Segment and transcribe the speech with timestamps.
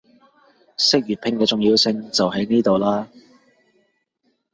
[0.77, 3.07] 識粵拼嘅重要性就喺呢度喇